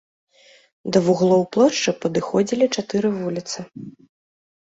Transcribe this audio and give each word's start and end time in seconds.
Да 0.95 1.01
вуглоў 1.07 1.43
плошчы 1.55 1.93
падыходзілі 2.05 2.65
чатыры 2.75 3.07
вуліцы. 3.19 3.59